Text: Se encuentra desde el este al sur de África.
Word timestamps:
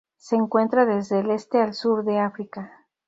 Se 0.15 0.35
encuentra 0.35 0.87
desde 0.87 1.19
el 1.19 1.29
este 1.29 1.61
al 1.61 1.75
sur 1.75 2.03
de 2.03 2.17
África. 2.17 2.71